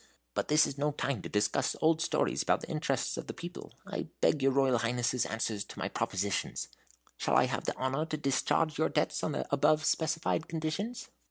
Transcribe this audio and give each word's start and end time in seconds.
But 0.33 0.47
this 0.47 0.65
is 0.65 0.79
no 0.79 0.89
time 0.89 1.21
to 1.21 1.29
discuss 1.29 1.73
the 1.73 1.77
old 1.77 2.01
story 2.01 2.35
about 2.41 2.61
the 2.61 2.69
interests 2.69 3.17
of 3.17 3.27
the 3.27 3.35
people. 3.35 3.75
I 3.85 4.07
beg 4.19 4.41
your 4.41 4.51
Royal 4.51 4.79
Highness' 4.79 5.27
answer 5.27 5.59
to 5.59 5.77
my 5.77 5.89
propositions. 5.89 6.69
Shall 7.17 7.37
I 7.37 7.43
have 7.45 7.65
the 7.65 7.77
honor 7.77 8.05
to 8.07 8.17
discharge 8.17 8.79
your 8.79 8.89
debts 8.89 9.23
on 9.23 9.33
the 9.33 9.45
above 9.53 9.85
specified 9.85 10.47
conditions?" 10.47 11.09